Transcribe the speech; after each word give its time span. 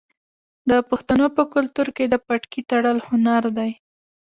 د 0.69 0.71
پښتنو 0.89 1.25
په 1.37 1.43
کلتور 1.53 1.87
کې 1.95 2.05
د 2.09 2.15
پټکي 2.25 2.61
تړل 2.71 2.97
هنر 3.07 3.43
دی. 3.57 3.71